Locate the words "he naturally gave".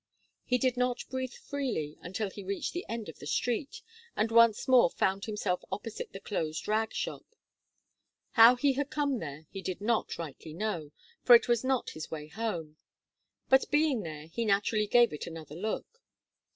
14.25-15.13